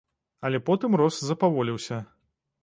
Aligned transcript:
Але 0.47 0.61
потым 0.69 0.97
рост 1.01 1.19
запаволіўся. 1.27 2.01